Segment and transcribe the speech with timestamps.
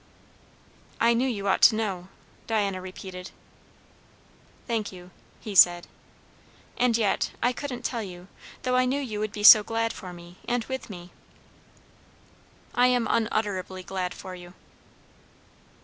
[0.99, 2.07] "I knew you ought to know"
[2.47, 3.29] Diana repeated.
[4.65, 5.85] "Thank you," he said.
[6.75, 8.27] "And yet I couldn't tell you
[8.63, 11.11] though I knew you would be so glad for me and with me."
[12.73, 14.55] "I am unutterably glad for you."